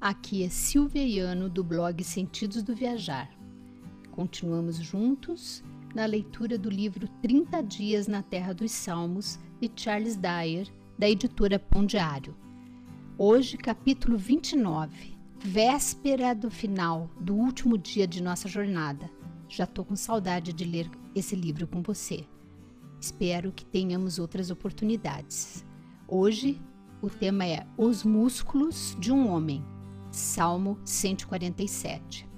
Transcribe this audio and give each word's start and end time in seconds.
Aqui 0.00 0.42
é 0.42 0.48
Silvia 0.48 1.04
Iano 1.04 1.50
do 1.50 1.62
blog 1.62 2.02
Sentidos 2.02 2.62
do 2.62 2.74
Viajar. 2.74 3.28
Continuamos 4.10 4.76
juntos 4.76 5.62
na 5.94 6.06
leitura 6.06 6.56
do 6.56 6.70
livro 6.70 7.06
30 7.20 7.62
Dias 7.62 8.06
na 8.06 8.22
Terra 8.22 8.54
dos 8.54 8.72
Salmos 8.72 9.38
de 9.60 9.70
Charles 9.76 10.16
Dyer, 10.16 10.72
da 10.98 11.06
editora 11.06 11.58
Pão 11.58 11.84
Diário. 11.84 12.34
Hoje, 13.18 13.58
capítulo 13.58 14.16
29, 14.16 15.18
véspera 15.38 16.34
do 16.34 16.50
final 16.50 17.10
do 17.20 17.34
último 17.34 17.76
dia 17.76 18.06
de 18.06 18.22
nossa 18.22 18.48
jornada. 18.48 19.10
Já 19.50 19.64
estou 19.64 19.84
com 19.84 19.94
saudade 19.94 20.54
de 20.54 20.64
ler 20.64 20.90
esse 21.14 21.36
livro 21.36 21.66
com 21.66 21.82
você. 21.82 22.24
Espero 22.98 23.52
que 23.52 23.66
tenhamos 23.66 24.18
outras 24.18 24.50
oportunidades. 24.50 25.62
Hoje, 26.08 26.58
o 27.02 27.10
tema 27.10 27.44
é 27.44 27.66
Os 27.76 28.02
Músculos 28.02 28.96
de 28.98 29.12
um 29.12 29.28
Homem, 29.28 29.62
Salmo 30.10 30.76
147. 30.84 32.28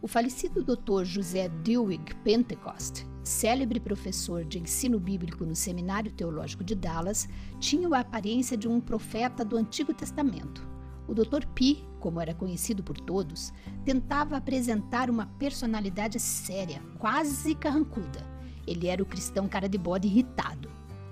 O 0.00 0.06
falecido 0.06 0.62
Dr. 0.62 1.04
José 1.04 1.48
Dewey 1.48 1.98
Pentecost, 2.22 3.04
célebre 3.24 3.80
professor 3.80 4.44
de 4.44 4.60
ensino 4.60 5.00
bíblico 5.00 5.44
no 5.44 5.56
Seminário 5.56 6.12
Teológico 6.12 6.62
de 6.62 6.76
Dallas, 6.76 7.28
tinha 7.58 7.88
a 7.88 8.00
aparência 8.00 8.56
de 8.56 8.68
um 8.68 8.80
profeta 8.80 9.44
do 9.44 9.56
Antigo 9.56 9.92
Testamento. 9.92 10.64
O 11.08 11.14
Dr. 11.14 11.44
Pi, 11.52 11.84
como 11.98 12.20
era 12.20 12.32
conhecido 12.32 12.82
por 12.82 12.96
todos, 13.00 13.52
tentava 13.84 14.36
apresentar 14.36 15.10
uma 15.10 15.26
personalidade 15.26 16.20
séria, 16.20 16.80
quase 16.98 17.56
carrancuda. 17.56 18.24
Ele 18.66 18.86
era 18.86 19.02
o 19.02 19.06
cristão 19.06 19.48
cara 19.48 19.68
de 19.68 19.76
bode 19.76 20.06
irritado. 20.06 20.70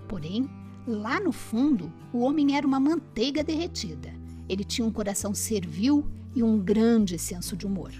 Porém, 0.09 0.49
lá 0.87 1.19
no 1.19 1.33
fundo, 1.33 1.93
o 2.13 2.21
homem 2.21 2.57
era 2.57 2.67
uma 2.67 2.79
manteiga 2.79 3.43
derretida. 3.43 4.22
Ele 4.49 4.65
tinha 4.65 4.87
um 4.87 4.93
coração 4.93 5.35
servil 5.35 6.07
e 6.35 6.43
um 6.43 6.59
grande 6.59 7.19
senso 7.19 7.57
de 7.57 7.67
humor. 7.67 7.93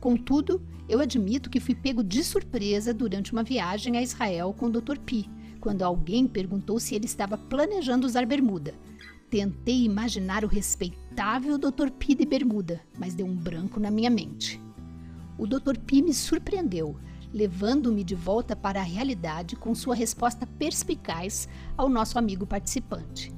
Contudo, 0.00 0.62
eu 0.88 1.00
admito 1.00 1.50
que 1.50 1.60
fui 1.60 1.74
pego 1.74 2.02
de 2.02 2.24
surpresa 2.24 2.92
durante 2.92 3.32
uma 3.32 3.42
viagem 3.42 3.96
a 3.96 4.02
Israel 4.02 4.54
com 4.56 4.66
o 4.66 4.70
Dr. 4.70 4.98
Pi, 4.98 5.28
quando 5.60 5.82
alguém 5.82 6.26
perguntou 6.26 6.80
se 6.80 6.94
ele 6.94 7.04
estava 7.04 7.36
planejando 7.36 8.06
usar 8.06 8.24
bermuda. 8.26 8.74
Tentei 9.28 9.84
imaginar 9.84 10.44
o 10.44 10.48
respeitável 10.48 11.56
Dr. 11.56 11.90
Pi 11.96 12.14
de 12.14 12.24
bermuda, 12.24 12.80
mas 12.98 13.14
deu 13.14 13.26
um 13.26 13.36
branco 13.36 13.78
na 13.78 13.90
minha 13.90 14.10
mente. 14.10 14.60
O 15.38 15.46
Dr. 15.46 15.78
Pi 15.78 16.02
me 16.02 16.12
surpreendeu, 16.12 16.96
levando-me 17.32 18.02
de 18.02 18.14
volta 18.14 18.56
para 18.56 18.80
a 18.80 18.84
realidade 18.84 19.54
com 19.54 19.74
sua 19.74 19.94
resposta 19.94 20.46
perspicaz 20.46 21.48
ao 21.76 21.88
nosso 21.88 22.18
amigo 22.18 22.46
participante. 22.46 23.32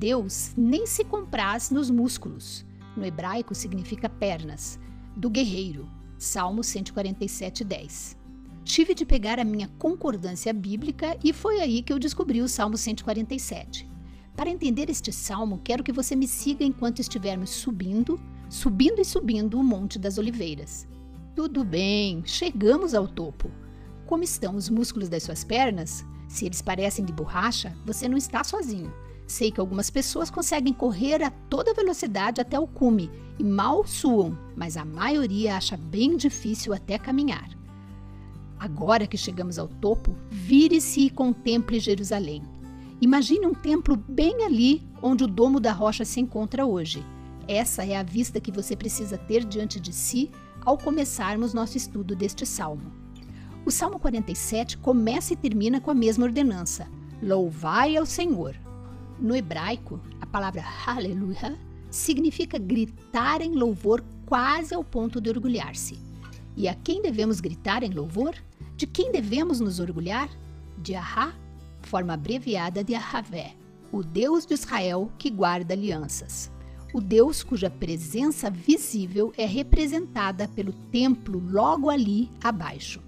Deus 0.00 0.54
nem 0.56 0.86
se 0.86 1.04
compraz 1.04 1.70
nos 1.70 1.90
músculos. 1.90 2.64
No 2.96 3.04
hebraico 3.04 3.54
significa 3.54 4.08
pernas, 4.08 4.80
do 5.14 5.28
guerreiro. 5.28 5.86
Salmo 6.18 6.64
147, 6.64 7.62
10. 7.62 8.16
Tive 8.64 8.94
de 8.94 9.04
pegar 9.04 9.38
a 9.38 9.44
minha 9.44 9.68
concordância 9.78 10.54
bíblica 10.54 11.18
e 11.22 11.34
foi 11.34 11.60
aí 11.60 11.82
que 11.82 11.92
eu 11.92 11.98
descobri 11.98 12.40
o 12.40 12.48
Salmo 12.48 12.78
147. 12.78 13.86
Para 14.34 14.48
entender 14.48 14.88
este 14.88 15.12
salmo, 15.12 15.60
quero 15.62 15.84
que 15.84 15.92
você 15.92 16.16
me 16.16 16.26
siga 16.26 16.64
enquanto 16.64 17.00
estivermos 17.00 17.50
subindo, 17.50 18.18
subindo 18.48 19.02
e 19.02 19.04
subindo 19.04 19.60
o 19.60 19.62
Monte 19.62 19.98
das 19.98 20.16
Oliveiras. 20.16 20.88
Tudo 21.36 21.62
bem, 21.62 22.22
chegamos 22.24 22.94
ao 22.94 23.06
topo. 23.06 23.50
Como 24.06 24.24
estão 24.24 24.56
os 24.56 24.70
músculos 24.70 25.10
das 25.10 25.24
suas 25.24 25.44
pernas? 25.44 26.06
Se 26.26 26.46
eles 26.46 26.62
parecem 26.62 27.04
de 27.04 27.12
borracha, 27.12 27.76
você 27.84 28.08
não 28.08 28.16
está 28.16 28.42
sozinho. 28.42 28.90
Sei 29.30 29.52
que 29.52 29.60
algumas 29.60 29.90
pessoas 29.90 30.28
conseguem 30.28 30.72
correr 30.72 31.22
a 31.22 31.30
toda 31.30 31.72
velocidade 31.72 32.40
até 32.40 32.58
o 32.58 32.66
cume 32.66 33.08
e 33.38 33.44
mal 33.44 33.86
suam, 33.86 34.36
mas 34.56 34.76
a 34.76 34.84
maioria 34.84 35.56
acha 35.56 35.76
bem 35.76 36.16
difícil 36.16 36.74
até 36.74 36.98
caminhar. 36.98 37.48
Agora 38.58 39.06
que 39.06 39.16
chegamos 39.16 39.56
ao 39.56 39.68
topo, 39.68 40.16
vire-se 40.28 41.02
e 41.02 41.10
contemple 41.10 41.78
Jerusalém. 41.78 42.42
Imagine 43.00 43.46
um 43.46 43.54
templo 43.54 43.94
bem 43.94 44.44
ali 44.44 44.82
onde 45.00 45.22
o 45.22 45.28
domo 45.28 45.60
da 45.60 45.70
rocha 45.70 46.04
se 46.04 46.18
encontra 46.18 46.66
hoje. 46.66 47.00
Essa 47.46 47.84
é 47.86 47.96
a 47.96 48.02
vista 48.02 48.40
que 48.40 48.50
você 48.50 48.74
precisa 48.74 49.16
ter 49.16 49.44
diante 49.44 49.78
de 49.78 49.92
si 49.92 50.28
ao 50.60 50.76
começarmos 50.76 51.54
nosso 51.54 51.76
estudo 51.76 52.16
deste 52.16 52.44
salmo. 52.44 52.90
O 53.64 53.70
Salmo 53.70 54.00
47 54.00 54.76
começa 54.78 55.34
e 55.34 55.36
termina 55.36 55.80
com 55.80 55.92
a 55.92 55.94
mesma 55.94 56.26
ordenança: 56.26 56.88
Louvai 57.22 57.96
ao 57.96 58.04
Senhor. 58.04 58.56
No 59.20 59.36
hebraico, 59.36 60.00
a 60.18 60.24
palavra 60.26 60.62
Hallelujah 60.62 61.58
significa 61.90 62.58
gritar 62.58 63.42
em 63.42 63.54
louvor 63.54 64.02
quase 64.24 64.74
ao 64.74 64.82
ponto 64.82 65.20
de 65.20 65.28
orgulhar-se. 65.28 65.98
E 66.56 66.66
a 66.66 66.74
quem 66.74 67.02
devemos 67.02 67.38
gritar 67.38 67.82
em 67.82 67.90
louvor? 67.90 68.34
De 68.76 68.86
quem 68.86 69.12
devemos 69.12 69.60
nos 69.60 69.78
orgulhar? 69.78 70.30
De 70.78 70.94
Ahá, 70.94 71.34
forma 71.82 72.14
abreviada 72.14 72.82
de 72.82 72.94
Ahavé, 72.94 73.54
o 73.92 74.02
Deus 74.02 74.46
de 74.46 74.54
Israel 74.54 75.12
que 75.18 75.28
guarda 75.28 75.74
alianças. 75.74 76.50
O 76.94 77.00
Deus 77.00 77.42
cuja 77.42 77.68
presença 77.68 78.50
visível 78.50 79.34
é 79.36 79.44
representada 79.44 80.48
pelo 80.48 80.72
templo 80.90 81.38
logo 81.38 81.90
ali 81.90 82.30
abaixo. 82.42 83.02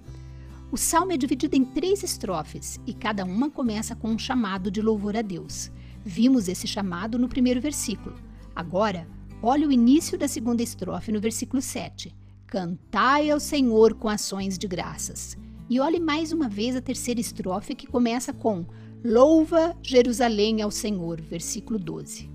O 0.71 0.77
salmo 0.77 1.11
é 1.11 1.17
dividido 1.17 1.55
em 1.55 1.65
três 1.65 2.03
estrofes 2.03 2.79
e 2.85 2.93
cada 2.93 3.25
uma 3.25 3.49
começa 3.49 3.95
com 3.95 4.09
um 4.09 4.19
chamado 4.19 4.69
de 4.69 4.81
louvor 4.81 5.17
a 5.17 5.21
Deus. 5.21 5.71
Vimos 6.05 6.47
esse 6.47 6.67
chamado 6.67 7.17
no 7.17 7.29
primeiro 7.29 7.61
versículo. 7.61 8.15
Agora, 8.55 9.07
olhe 9.41 9.65
o 9.65 9.71
início 9.71 10.17
da 10.17 10.27
segunda 10.27 10.61
estrofe 10.61 11.11
no 11.11 11.21
versículo 11.21 11.61
7. 11.61 12.13
Cantai 12.45 13.29
ao 13.29 13.39
Senhor 13.39 13.93
com 13.95 14.09
ações 14.09 14.57
de 14.57 14.67
graças. 14.67 15.37
E 15.69 15.79
olhe 15.79 15.99
mais 15.99 16.31
uma 16.31 16.49
vez 16.49 16.75
a 16.75 16.81
terceira 16.81 17.21
estrofe 17.21 17.73
que 17.73 17.87
começa 17.87 18.33
com 18.33 18.65
Louva 19.03 19.75
Jerusalém 19.81 20.61
ao 20.61 20.69
Senhor, 20.69 21.19
versículo 21.21 21.79
12. 21.79 22.29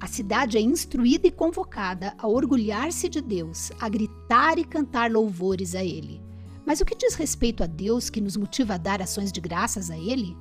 A 0.00 0.06
cidade 0.06 0.56
é 0.56 0.60
instruída 0.60 1.26
e 1.26 1.30
convocada 1.30 2.14
a 2.18 2.26
orgulhar-se 2.26 3.08
de 3.08 3.20
Deus, 3.20 3.70
a 3.80 3.88
gritar 3.88 4.58
e 4.58 4.64
cantar 4.64 5.10
louvores 5.10 5.74
a 5.74 5.84
Ele. 5.84 6.20
Mas 6.64 6.80
o 6.80 6.84
que 6.84 6.96
diz 6.96 7.14
respeito 7.14 7.62
a 7.62 7.66
Deus 7.66 8.10
que 8.10 8.20
nos 8.20 8.36
motiva 8.36 8.74
a 8.74 8.78
dar 8.78 9.02
ações 9.02 9.30
de 9.30 9.40
graças 9.40 9.90
a 9.90 9.98
Ele? 9.98 10.36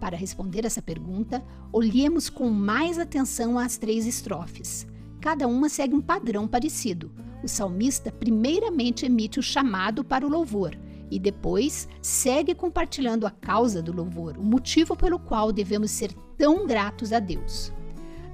Para 0.00 0.16
responder 0.16 0.64
essa 0.64 0.82
pergunta, 0.82 1.42
olhemos 1.72 2.28
com 2.28 2.50
mais 2.50 2.98
atenção 2.98 3.58
às 3.58 3.78
três 3.78 4.06
estrofes. 4.06 4.86
Cada 5.20 5.48
uma 5.48 5.68
segue 5.68 5.94
um 5.94 6.00
padrão 6.00 6.46
parecido. 6.46 7.10
O 7.42 7.48
salmista 7.48 8.12
primeiramente 8.12 9.06
emite 9.06 9.38
o 9.38 9.42
chamado 9.42 10.04
para 10.04 10.26
o 10.26 10.28
louvor 10.28 10.76
e 11.10 11.18
depois 11.18 11.88
segue 12.02 12.54
compartilhando 12.54 13.26
a 13.26 13.30
causa 13.30 13.80
do 13.80 13.92
louvor, 13.92 14.36
o 14.36 14.42
motivo 14.42 14.96
pelo 14.96 15.18
qual 15.18 15.52
devemos 15.52 15.90
ser 15.90 16.12
tão 16.36 16.66
gratos 16.66 17.12
a 17.12 17.18
Deus. 17.18 17.72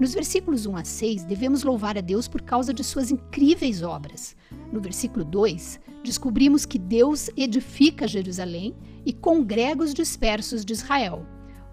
Nos 0.00 0.14
versículos 0.14 0.66
1 0.66 0.76
a 0.76 0.84
6, 0.84 1.24
devemos 1.24 1.62
louvar 1.62 1.96
a 1.96 2.00
Deus 2.00 2.26
por 2.26 2.42
causa 2.42 2.72
de 2.72 2.82
suas 2.82 3.10
incríveis 3.10 3.82
obras. 3.82 4.34
No 4.72 4.80
versículo 4.80 5.24
2, 5.24 5.78
descobrimos 6.02 6.66
que 6.66 6.78
Deus 6.78 7.30
edifica 7.36 8.08
Jerusalém 8.08 8.74
e 9.04 9.12
congrega 9.12 9.84
os 9.84 9.94
dispersos 9.94 10.64
de 10.64 10.72
Israel. 10.72 11.24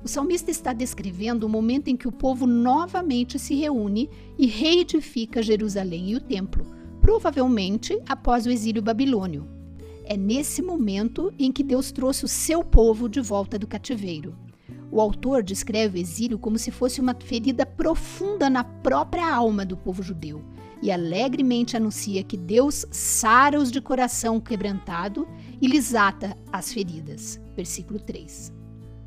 O 0.04 0.08
salmista 0.08 0.50
está 0.50 0.72
descrevendo 0.72 1.46
o 1.46 1.50
momento 1.50 1.90
em 1.90 1.98
que 1.98 2.08
o 2.08 2.12
povo 2.12 2.48
novamente 2.48 3.38
se 3.38 3.54
reúne 3.56 4.10
e 4.38 4.48
reedifica 4.48 5.44
Jerusalém 5.44 6.12
e 6.12 6.16
o 6.16 6.22
templo, 6.22 6.66
provavelmente 7.02 8.00
após 8.08 8.46
o 8.46 8.50
exílio 8.50 8.82
babilônio. 8.82 9.48
É 10.06 10.16
nesse 10.16 10.62
momento 10.62 11.34
em 11.38 11.52
que 11.52 11.64
Deus 11.64 11.92
trouxe 11.92 12.24
o 12.24 12.30
seu 12.30 12.64
povo 12.64 13.10
de 13.10 13.20
volta 13.20 13.60
do 13.60 13.68
cativeiro. 13.68 14.36
O 14.92 15.02
autor 15.02 15.44
descreve 15.44 16.00
o 16.00 16.02
exílio 16.02 16.40
como 16.40 16.58
se 16.58 16.72
fosse 16.72 17.02
uma 17.02 17.14
ferida 17.14 17.66
profunda 17.66 18.50
na 18.50 18.64
própria 18.64 19.32
alma 19.32 19.66
do 19.66 19.78
povo 19.78 20.02
judeu 20.02 20.42
e 20.82 20.92
alegremente 20.92 21.76
anuncia 21.76 22.24
que 22.24 22.38
Deus 22.38 22.86
sara 22.90 23.60
os 23.60 23.70
de 23.70 23.82
coração 23.82 24.40
quebrantado 24.40 25.28
e 25.62 25.68
lhes 25.68 25.94
ata 25.94 26.38
as 26.52 26.72
feridas. 26.72 27.40
Versículo 27.56 28.00
3. 28.00 28.59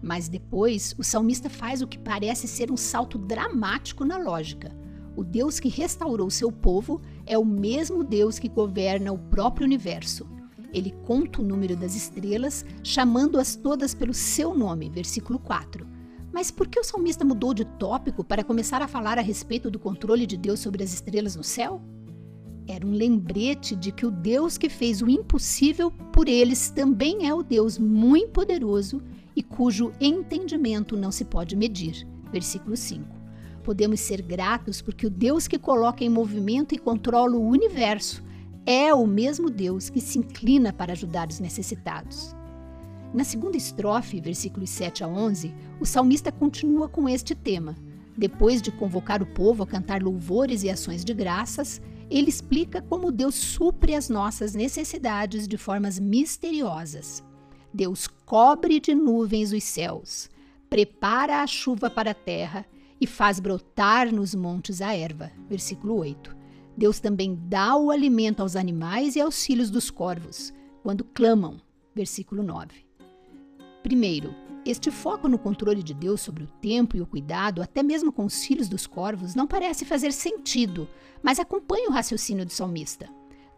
Mas 0.03 0.29
depois, 0.29 0.95
o 0.99 1.05
salmista 1.05 1.49
faz 1.49 1.81
o 1.81 1.87
que 1.87 1.97
parece 1.97 2.49
ser 2.49 2.73
um 2.73 2.77
salto 2.77 3.17
dramático 3.17 4.05
na 4.05 4.19
lógica. 4.19 4.77
O 5.15 5.23
Deus 5.23 5.61
que 5.61 5.69
restaurou 5.69 6.29
seu 6.29 6.51
povo 6.51 7.01
é 7.25 7.39
o 7.39 7.45
mesmo 7.45 8.03
Deus 8.03 8.39
que 8.39 8.49
governa 8.49 9.13
o 9.13 9.19
próprio 9.19 9.65
universo. 9.65 10.27
Ele 10.73 10.91
conta 11.05 11.41
o 11.41 11.45
número 11.45 11.77
das 11.77 11.95
estrelas, 11.95 12.65
chamando-as 12.83 13.55
todas 13.55 13.95
pelo 13.95 14.15
seu 14.15 14.57
nome, 14.57 14.91
versículo 14.91 15.39
4. 15.39 15.87
Mas 16.33 16.51
por 16.51 16.67
que 16.67 16.81
o 16.81 16.85
salmista 16.85 17.25
mudou 17.25 17.53
de 17.53 17.65
tópico 17.65 18.25
para 18.25 18.43
começar 18.43 18.81
a 18.81 18.89
falar 18.89 19.19
a 19.19 19.23
respeito 19.23 19.71
do 19.71 19.79
controle 19.79 20.27
de 20.27 20.37
Deus 20.37 20.61
sobre 20.61 20.83
as 20.83 20.93
estrelas 20.93 21.37
no 21.37 21.45
céu? 21.45 21.81
Era 22.67 22.87
um 22.87 22.93
lembrete 22.93 23.77
de 23.77 23.93
que 23.93 24.07
o 24.07 24.11
Deus 24.11 24.57
que 24.57 24.71
fez 24.71 25.03
o 25.03 25.11
impossível 25.11 25.91
por 26.13 26.29
eles 26.29 26.71
também 26.71 27.27
é 27.29 27.35
o 27.35 27.43
Deus 27.43 27.79
muito 27.79 28.31
poderoso 28.31 29.03
e 29.35 29.43
cujo 29.43 29.93
entendimento 30.01 30.97
não 30.97 31.11
se 31.11 31.25
pode 31.25 31.57
medir. 31.57 32.07
Versículo 32.31 32.77
5. 32.77 33.05
Podemos 33.63 34.01
ser 34.01 34.23
gratos 34.23 34.83
porque 34.83 35.07
o 35.07 35.11
Deus 35.11 35.47
que 35.47 35.59
coloca 35.59 36.03
em 36.03 36.09
movimento 36.09 36.75
e 36.75 36.79
controla 36.79 37.37
o 37.37 37.49
universo 37.49 38.23
é 38.67 38.95
o 38.95 39.07
mesmo 39.07 39.51
Deus 39.51 39.89
que 39.89 40.01
se 40.01 40.19
inclina 40.19 40.73
para 40.73 40.93
ajudar 40.93 41.29
os 41.29 41.41
necessitados. 41.41 42.35
Na 43.13 43.25
segunda 43.25 43.57
estrofe, 43.57 44.21
versículos 44.21 44.71
7 44.71 45.05
a 45.05 45.09
11, 45.09 45.55
o 45.81 45.85
salmista 45.85 46.33
continua 46.33 46.89
com 46.89 47.09
este 47.09 47.35
tema. 47.35 47.77
Depois 48.17 48.63
de 48.63 48.71
convocar 48.73 49.23
o 49.23 49.27
povo 49.27 49.63
a 49.63 49.67
cantar 49.67 50.03
louvores 50.03 50.63
e 50.63 50.71
ações 50.71 51.05
de 51.05 51.13
graças, 51.13 51.81
ele 52.11 52.29
explica 52.29 52.83
como 52.83 53.13
Deus 53.13 53.35
supre 53.35 53.95
as 53.95 54.09
nossas 54.09 54.55
necessidades 54.55 55.47
de 55.47 55.57
formas 55.57 55.99
misteriosas. 55.99 57.23
Deus 57.73 58.07
cobre 58.07 58.79
de 58.81 58.95
nuvens 58.95 59.53
os 59.53 59.65
céus, 59.65 60.31
prepara 60.69 61.43
a 61.43 61.47
chuva 61.47 61.89
para 61.89 62.11
a 62.11 62.15
terra 62.15 62.67
e 63.01 63.07
faz 63.07 63.41
brotar 63.41 64.13
nos 64.13 64.35
montes 64.35 64.81
a 64.81 64.95
erva. 64.95 65.33
Versículo 65.49 65.97
8. 65.97 66.37
Deus 66.77 67.01
também 67.01 67.39
dá 67.49 67.77
o 67.77 67.91
alimento 67.91 68.41
aos 68.41 68.57
animais 68.57 69.17
e 69.17 69.21
aos 69.21 69.45
filhos 69.45 69.71
dos 69.71 69.91
corvos, 69.91 70.53
quando 70.83 71.05
clamam. 71.05 71.61
Versículo 71.95 72.43
9. 72.43 72.87
Primeiro, 73.83 74.35
este 74.65 74.91
foco 74.91 75.29
no 75.29 75.39
controle 75.39 75.83
de 75.83 75.93
Deus 75.93 76.21
sobre 76.21 76.45
o 76.45 76.47
tempo 76.47 76.97
e 76.97 77.03
o 77.03 77.07
cuidado, 77.07 77.61
até 77.61 77.83
mesmo 77.83 78.13
com 78.13 78.25
os 78.25 78.45
filhos 78.45 78.69
dos 78.69 78.87
corvos, 78.87 79.35
não 79.35 79.47
parece 79.47 79.85
fazer 79.85 80.13
sentido, 80.13 80.89
mas 81.23 81.41
acompanha 81.41 81.89
o 81.89 81.93
raciocínio 81.93 82.47
do 82.47 82.53
salmista. 82.53 83.09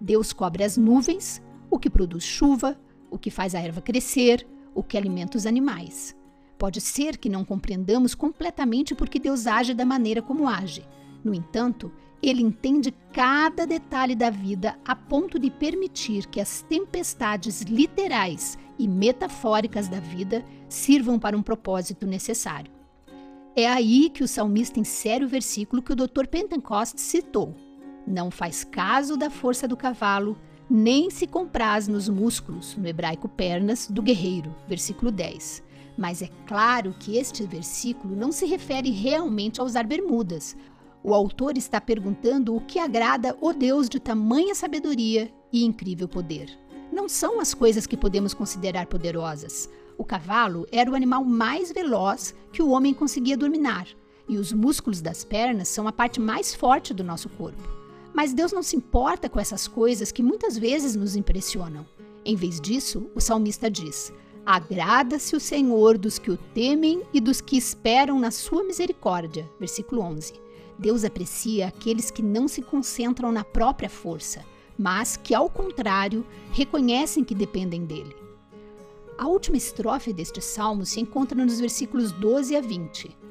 Deus 0.01 0.33
cobre 0.33 0.65
as 0.65 0.79
nuvens, 0.79 1.43
o 1.71 1.79
que 1.79 1.91
produz 1.91 2.25
chuva, 2.25 2.79
o 3.15 3.19
que 3.19 3.31
faz 3.31 3.55
a 3.55 3.61
erva 3.61 3.81
crescer, 3.81 4.45
o 4.75 4.83
que 4.83 4.99
alimenta 4.99 5.39
os 5.39 5.47
animais. 5.47 6.17
Pode 6.59 6.81
ser 6.81 7.17
que 7.17 7.29
não 7.29 7.45
compreendamos 7.45 8.13
completamente 8.13 8.95
porque 8.95 9.21
Deus 9.21 9.47
age 9.47 9.73
da 9.73 9.85
maneira 9.85 10.21
como 10.21 10.49
age. 10.49 10.85
No 11.23 11.33
entanto, 11.33 11.93
ele 12.21 12.43
entende 12.43 12.93
cada 13.13 13.67
detalhe 13.67 14.17
da 14.17 14.31
vida 14.31 14.77
a 14.85 14.97
ponto 14.97 15.39
de 15.39 15.49
permitir 15.49 16.27
que 16.27 16.41
as 16.41 16.63
tempestades 16.63 17.63
literais 17.63 18.59
e 18.79 18.89
metafóricas 18.89 19.87
da 19.87 20.01
vida 20.01 20.45
sirvam 20.69 21.19
para 21.19 21.37
um 21.37 21.43
propósito 21.43 22.07
necessário. 22.07 22.73
É 23.55 23.69
aí 23.69 24.11
que 24.11 24.25
o 24.25 24.29
salmista 24.29 24.81
insere 24.81 25.25
o 25.25 25.29
versículo 25.29 25.83
que 25.83 25.93
o 25.93 25.97
Dr. 25.97 26.27
Pentecost 26.29 27.01
citou. 27.01 27.55
Não 28.05 28.29
faz 28.29 28.65
caso 28.65 29.17
da 29.17 29.31
força 29.31 29.69
do 29.69 29.77
cavalo, 29.77 30.37
nem 30.69 31.11
se 31.11 31.27
compraz 31.27 31.87
nos 31.87 32.09
músculos, 32.09 32.77
no 32.77 32.87
hebraico 32.87 33.29
pernas, 33.29 33.89
do 33.91 34.03
guerreiro, 34.03 34.55
versículo 34.67 35.11
10. 35.11 35.63
Mas 35.97 36.23
é 36.23 36.29
claro 36.47 36.95
que 36.99 37.17
este 37.17 37.45
versículo 37.45 38.17
não 38.17 38.33
se 38.33 38.47
refere 38.47 38.91
realmente 38.91 39.61
a 39.61 39.65
usar 39.65 39.85
bermudas. 39.87 40.57
O 41.03 41.13
autor 41.13 41.57
está 41.57 41.81
perguntando 41.81 42.57
o 42.57 42.61
que 42.61 42.79
agrada 42.79 43.37
o 43.41 43.53
Deus 43.53 43.89
de 43.89 44.01
tamanha 44.01 44.55
sabedoria 44.55 45.31
e 45.53 45.65
incrível 45.65 46.09
poder. 46.09 46.49
Não 46.91 47.09
são 47.09 47.41
as 47.41 47.53
coisas 47.53 47.87
que 47.87 47.97
podemos 47.97 48.33
considerar 48.35 48.87
poderosas. 48.87 49.69
O 49.99 50.05
cavalo 50.05 50.67
era 50.73 50.91
o 50.91 50.95
animal 50.95 51.25
mais 51.25 51.71
veloz 51.71 52.35
que 52.53 52.63
o 52.63 52.71
homem 52.71 52.93
conseguia 52.93 53.37
dominar, 53.37 53.87
e 54.29 54.39
os 54.39 54.53
músculos 54.53 55.01
das 55.01 55.25
pernas 55.25 55.69
são 55.69 55.87
a 55.87 55.93
parte 55.93 56.21
mais 56.21 56.55
forte 56.55 56.95
do 56.95 57.05
nosso 57.05 57.29
corpo. 57.29 57.84
Mas 58.15 58.33
Deus 58.33 58.53
não 58.53 58.63
se 58.63 58.77
importa 58.77 59.29
com 59.29 59.41
essas 59.41 59.67
coisas 59.67 60.13
que 60.13 60.23
muitas 60.23 60.57
vezes 60.57 60.95
nos 60.95 61.17
impressionam. 61.17 61.85
Em 62.25 62.37
vez 62.37 62.61
disso, 62.61 63.11
o 63.13 63.21
salmista 63.21 63.69
diz: 63.69 64.13
Agrada-se 64.47 65.35
o 65.35 65.41
Senhor 65.41 65.99
dos 65.99 66.17
que 66.17 66.31
o 66.31 66.37
temem 66.37 67.03
e 67.13 67.21
dos 67.21 67.41
que 67.41 67.57
esperam 67.57 68.21
na 68.21 68.31
sua 68.31 68.63
misericórdia. 68.63 69.51
Versículo 69.59 70.01
11. 70.03 70.33
Deus 70.79 71.05
aprecia 71.05 71.67
aqueles 71.67 72.11
que 72.11 72.23
não 72.23 72.47
se 72.47 72.63
concentram 72.63 73.33
na 73.33 73.43
própria 73.43 73.91
força, 73.91 74.45
mas 74.79 75.17
que, 75.17 75.35
ao 75.35 75.51
contrário, 75.51 76.25
reconhecem 76.53 77.25
que 77.25 77.35
dependem 77.35 77.85
dele. 77.85 78.15
A 79.19 79.27
última 79.27 79.57
estrofe 79.57 80.13
deste 80.13 80.41
salmo 80.41 80.87
se 80.87 81.01
encontra 81.01 81.45
nos 81.45 81.61
versículos 81.61 82.13
12 82.13 82.57
a 82.57 82.61
20. 82.61 83.24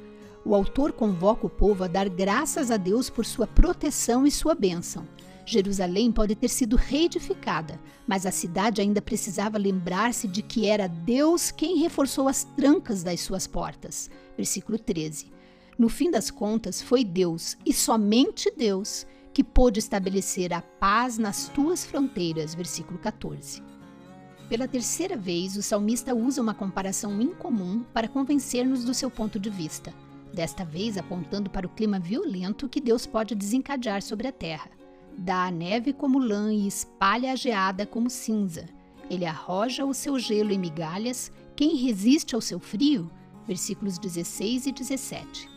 O 0.45 0.53
autor 0.53 0.91
convoca 0.91 1.47
o 1.47 1.49
povo 1.49 1.83
a 1.83 1.87
dar 1.87 2.09
graças 2.09 2.69
a 2.69 2.77
Deus 2.77 3.09
por 3.09 3.25
sua 3.25 3.47
proteção 3.47 4.25
e 4.25 4.31
sua 4.31 4.53
bênção, 4.53 5.07
Jerusalém 5.45 6.11
pode 6.11 6.35
ter 6.35 6.47
sido 6.47 6.75
reedificada, 6.75 7.79
mas 8.07 8.25
a 8.25 8.31
cidade 8.31 8.81
ainda 8.81 9.01
precisava 9.01 9.57
lembrar-se 9.57 10.27
de 10.27 10.41
que 10.41 10.67
era 10.67 10.87
Deus 10.87 11.51
quem 11.51 11.77
reforçou 11.79 12.27
as 12.27 12.43
trancas 12.43 13.03
das 13.03 13.19
suas 13.19 13.45
portas. 13.45 14.09
Versículo 14.37 14.79
13. 14.79 15.31
No 15.77 15.89
fim 15.89 16.09
das 16.09 16.31
contas, 16.31 16.81
foi 16.81 17.03
Deus, 17.03 17.57
e 17.65 17.73
somente 17.73 18.51
Deus, 18.55 19.05
que 19.33 19.43
pôde 19.43 19.79
estabelecer 19.79 20.53
a 20.53 20.61
paz 20.61 21.17
nas 21.17 21.49
tuas 21.49 21.83
fronteiras. 21.83 22.55
Versículo 22.55 22.97
14. 22.99 23.61
Pela 24.47 24.67
terceira 24.67 25.17
vez, 25.17 25.57
o 25.57 25.63
salmista 25.63 26.13
usa 26.15 26.41
uma 26.41 26.53
comparação 26.53 27.19
incomum 27.21 27.83
para 27.93 28.07
convencer-nos 28.07 28.85
do 28.85 28.93
seu 28.93 29.09
ponto 29.09 29.39
de 29.39 29.49
vista, 29.49 29.93
desta 30.33 30.65
vez 30.65 30.97
apontando 30.97 31.49
para 31.49 31.67
o 31.67 31.69
clima 31.69 31.99
violento 31.99 32.67
que 32.67 32.81
Deus 32.81 33.05
pode 33.05 33.35
desencadear 33.35 34.01
sobre 34.01 34.27
a 34.27 34.31
terra. 34.31 34.69
Dá 35.17 35.45
a 35.45 35.51
neve 35.51 35.93
como 35.93 36.17
lã 36.17 36.51
e 36.51 36.67
espalha 36.67 37.31
a 37.31 37.35
geada 37.35 37.85
como 37.85 38.09
cinza. 38.09 38.67
Ele 39.09 39.25
arroja 39.25 39.85
o 39.85 39.93
seu 39.93 40.17
gelo 40.17 40.51
em 40.51 40.57
migalhas. 40.57 41.31
Quem 41.55 41.75
resiste 41.75 42.33
ao 42.33 42.41
seu 42.41 42.59
frio? 42.59 43.11
Versículos 43.45 43.99
16 43.99 44.67
e 44.67 44.71
17. 44.71 45.49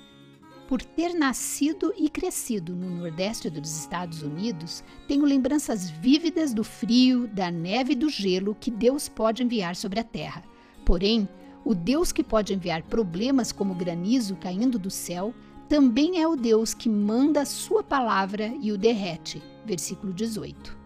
Por 0.69 0.82
ter 0.82 1.14
nascido 1.14 1.94
e 1.96 2.11
crescido 2.11 2.75
no 2.75 2.90
Nordeste 2.90 3.49
dos 3.49 3.79
Estados 3.79 4.22
Unidos, 4.22 4.82
tenho 5.06 5.25
lembranças 5.25 5.88
vívidas 5.88 6.52
do 6.52 6.64
frio, 6.64 7.29
da 7.29 7.52
neve 7.52 7.93
e 7.93 7.96
do 7.96 8.08
gelo 8.08 8.56
que 8.58 8.70
Deus 8.70 9.08
pode 9.08 9.44
enviar 9.44 9.76
sobre 9.76 10.00
a 10.00 10.05
terra. 10.05 10.43
Porém, 10.84 11.29
o 11.67 11.75
Deus 11.75 12.13
que 12.13 12.23
pode 12.23 12.55
enviar 12.55 12.85
problemas 12.85 13.51
como 13.51 13.75
granizo 13.75 14.37
caindo 14.37 14.79
do 14.79 14.89
céu 14.89 15.35
também 15.69 16.23
é 16.23 16.29
o 16.29 16.37
Deus 16.37 16.73
que 16.73 16.89
manda 16.89 17.41
a 17.41 17.45
sua 17.45 17.83
palavra 17.83 18.55
e 18.63 18.71
o 18.71 18.79
derrete. 18.79 19.43
Versículo 19.65 20.13
18. 20.13 20.79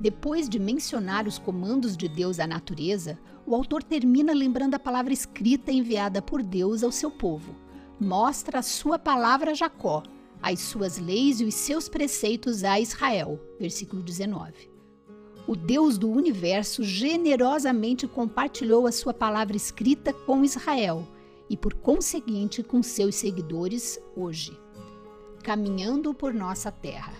Depois 0.00 0.48
de 0.48 0.58
mencionar 0.58 1.26
os 1.26 1.38
comandos 1.38 1.98
de 1.98 2.08
Deus 2.08 2.40
à 2.40 2.46
natureza, 2.46 3.18
o 3.44 3.54
autor 3.54 3.82
termina 3.82 4.32
lembrando 4.32 4.74
a 4.74 4.78
palavra 4.78 5.12
escrita 5.12 5.70
enviada 5.70 6.22
por 6.22 6.42
Deus 6.42 6.82
ao 6.82 6.90
seu 6.90 7.10
povo. 7.10 7.54
Mostra 8.00 8.60
a 8.60 8.62
sua 8.62 8.98
palavra 8.98 9.50
a 9.50 9.54
Jacó, 9.54 10.02
as 10.40 10.60
suas 10.60 10.96
leis 10.96 11.42
e 11.42 11.44
os 11.44 11.54
seus 11.54 11.90
preceitos 11.90 12.64
a 12.64 12.80
Israel. 12.80 13.38
Versículo 13.60 14.02
19. 14.02 14.77
O 15.48 15.56
Deus 15.56 15.96
do 15.96 16.10
universo 16.10 16.84
generosamente 16.84 18.06
compartilhou 18.06 18.86
a 18.86 18.92
sua 18.92 19.14
palavra 19.14 19.56
escrita 19.56 20.12
com 20.12 20.44
Israel 20.44 21.08
e, 21.48 21.56
por 21.56 21.72
conseguinte, 21.72 22.62
com 22.62 22.82
seus 22.82 23.14
seguidores 23.14 23.98
hoje, 24.14 24.52
caminhando 25.42 26.12
por 26.12 26.34
nossa 26.34 26.70
terra. 26.70 27.14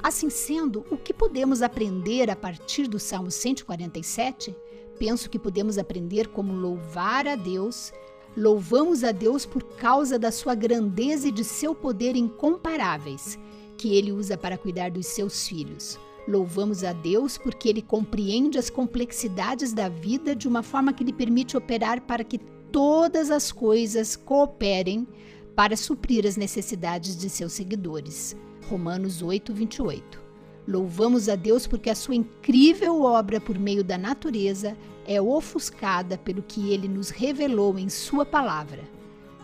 Assim 0.00 0.30
sendo, 0.30 0.86
o 0.88 0.96
que 0.96 1.12
podemos 1.12 1.62
aprender 1.62 2.30
a 2.30 2.36
partir 2.36 2.86
do 2.86 3.00
Salmo 3.00 3.32
147? 3.32 4.54
Penso 4.96 5.28
que 5.28 5.36
podemos 5.36 5.76
aprender 5.76 6.28
como 6.28 6.52
louvar 6.52 7.26
a 7.26 7.34
Deus. 7.34 7.92
Louvamos 8.36 9.02
a 9.02 9.10
Deus 9.10 9.44
por 9.44 9.64
causa 9.64 10.16
da 10.16 10.30
sua 10.30 10.54
grandeza 10.54 11.26
e 11.26 11.32
de 11.32 11.42
seu 11.42 11.74
poder 11.74 12.14
incomparáveis, 12.14 13.36
que 13.76 13.96
ele 13.96 14.12
usa 14.12 14.38
para 14.38 14.56
cuidar 14.56 14.92
dos 14.92 15.06
seus 15.08 15.48
filhos. 15.48 15.98
Louvamos 16.26 16.82
a 16.82 16.92
Deus 16.92 17.36
porque 17.36 17.68
ele 17.68 17.82
compreende 17.82 18.58
as 18.58 18.70
complexidades 18.70 19.72
da 19.72 19.88
vida 19.88 20.34
de 20.34 20.48
uma 20.48 20.62
forma 20.62 20.92
que 20.92 21.04
lhe 21.04 21.12
permite 21.12 21.56
operar 21.56 22.00
para 22.00 22.24
que 22.24 22.38
todas 22.72 23.30
as 23.30 23.52
coisas 23.52 24.16
cooperem 24.16 25.06
para 25.54 25.76
suprir 25.76 26.26
as 26.26 26.36
necessidades 26.36 27.16
de 27.16 27.28
seus 27.28 27.52
seguidores. 27.52 28.34
Romanos 28.68 29.22
8, 29.22 29.52
28. 29.52 30.22
Louvamos 30.66 31.28
a 31.28 31.36
Deus 31.36 31.66
porque 31.66 31.90
a 31.90 31.94
sua 31.94 32.14
incrível 32.14 33.02
obra 33.02 33.38
por 33.38 33.58
meio 33.58 33.84
da 33.84 33.98
natureza 33.98 34.76
é 35.06 35.20
ofuscada 35.20 36.16
pelo 36.16 36.42
que 36.42 36.72
ele 36.72 36.88
nos 36.88 37.10
revelou 37.10 37.78
em 37.78 37.90
sua 37.90 38.24
palavra. 38.24 38.82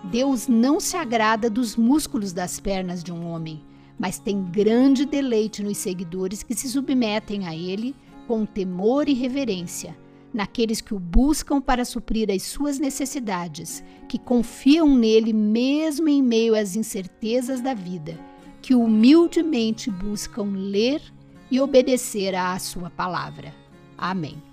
Deus 0.05 0.49
não 0.49 0.81
se 0.81 0.97
agrada 0.97 1.51
dos 1.51 1.77
músculos 1.77 2.33
das 2.33 2.59
pernas 2.59 3.05
de 3.05 3.13
um 3.13 3.27
homem, 3.27 3.63
mas 4.01 4.19
tem 4.19 4.43
grande 4.43 5.05
deleite 5.05 5.63
nos 5.63 5.77
seguidores 5.77 6.43
que 6.43 6.55
se 6.55 6.67
submetem 6.71 7.47
a 7.47 7.55
ele 7.55 7.95
com 8.27 8.47
temor 8.47 9.11
e 9.11 9.13
reverência 9.13 9.95
naqueles 10.33 10.81
que 10.81 10.95
o 10.95 10.99
buscam 10.99 11.61
para 11.61 11.85
suprir 11.85 12.31
as 12.31 12.45
suas 12.45 12.79
necessidades, 12.79 13.85
que 14.09 14.19
confiam 14.19 14.97
nele 14.97 15.33
mesmo 15.33 16.09
em 16.09 16.23
meio 16.23 16.55
às 16.55 16.77
incertezas 16.77 17.61
da 17.61 17.75
vida, 17.75 18.19
que 18.63 18.75
humildemente 18.75 19.91
buscam 19.91 20.53
ler 20.55 21.03
e 21.51 21.61
obedecer 21.61 22.35
à 22.35 22.57
sua 22.59 22.89
palavra. 22.91 23.53
Amém. 23.99 24.50